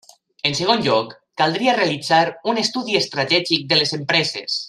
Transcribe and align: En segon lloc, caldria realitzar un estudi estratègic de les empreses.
En 0.49 0.55
segon 0.59 0.79
lloc, 0.85 1.11
caldria 1.41 1.75
realitzar 1.77 2.23
un 2.53 2.63
estudi 2.63 2.99
estratègic 3.01 3.69
de 3.75 3.81
les 3.83 3.95
empreses. 4.01 4.59